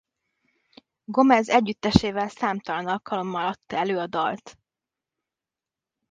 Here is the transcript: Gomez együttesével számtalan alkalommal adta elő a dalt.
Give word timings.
Gomez 1.05 1.49
együttesével 1.49 2.29
számtalan 2.29 2.87
alkalommal 2.87 3.47
adta 3.47 3.75
elő 3.75 3.97
a 3.99 4.07
dalt. 4.07 4.57